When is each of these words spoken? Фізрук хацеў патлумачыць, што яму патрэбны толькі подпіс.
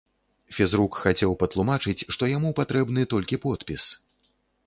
Фізрук 0.59 0.95
хацеў 1.01 1.35
патлумачыць, 1.43 2.07
што 2.17 2.31
яму 2.31 2.49
патрэбны 2.59 3.01
толькі 3.13 3.39
подпіс. 3.47 3.83